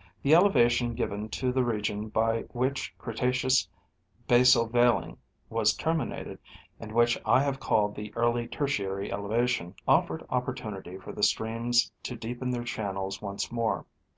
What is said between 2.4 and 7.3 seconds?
which Cretaceous basele veiling was terminated, and which